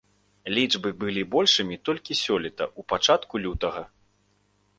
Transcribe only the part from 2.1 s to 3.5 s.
сёлета ў пачатку